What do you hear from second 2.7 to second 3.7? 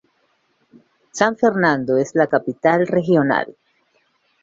regional.